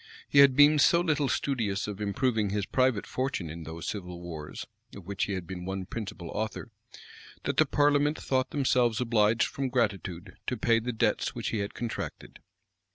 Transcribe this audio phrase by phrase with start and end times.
[0.27, 4.65] He had been so little studious of improving his private fortune in those civil wars,
[4.95, 6.71] of which he had been one principal author,
[7.43, 11.75] that the parliament thought themselves obliged from gratitude to pay the debts which he had
[11.75, 12.39] contracted.